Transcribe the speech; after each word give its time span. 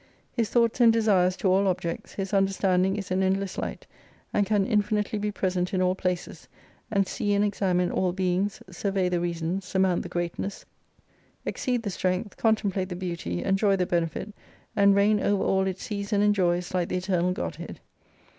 His 0.33 0.49
thoughts 0.49 0.81
and 0.81 0.91
desires 0.91 1.37
can 1.37 1.47
run 1.51 1.67
out 1.67 1.77
to 1.81 1.87
everlasting. 1.89 2.15
His 2.17 2.33
love 2.33 2.39
can 2.39 2.47
extend 2.47 2.63
to 2.63 2.67
all 2.71 2.71
objects, 2.73 3.03
his 3.03 3.03
understanding 3.03 3.03
is 3.03 3.11
an 3.11 3.21
endless 3.21 3.57
light, 3.59 3.87
and 4.33 4.45
can 4.47 4.65
infinitely 4.65 5.19
be 5.19 5.31
present 5.31 5.73
in 5.75 5.81
all 5.83 5.93
places 5.93 6.47
and 6.89 7.05
see 7.07 7.33
and 7.35 7.45
examine 7.45 7.91
all 7.91 8.11
beings, 8.11 8.63
survey 8.71 9.09
the 9.09 9.19
reasons 9.19 9.63
surmount 9.65 10.01
the 10.01 10.09
greatness, 10.09 10.65
exceed 11.45 11.83
the 11.83 11.91
strength, 11.91 12.35
contem 12.35 12.73
plate 12.73 12.89
the 12.89 12.95
beauty, 12.95 13.43
enjoy 13.43 13.75
the 13.75 13.85
benefit, 13.85 14.33
and 14.75 14.95
reign 14.95 15.19
over 15.19 15.43
all 15.43 15.67
it 15.67 15.77
sees 15.79 16.11
and 16.11 16.23
enjoys 16.23 16.73
like 16.73 16.89
the 16.89 16.97
Eternal 16.97 17.31
Godhead. 17.31 17.79